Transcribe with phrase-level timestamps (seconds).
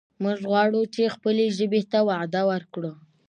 [0.23, 2.91] موږ غواړو چې خپلې ژبې ته وده ورکړو.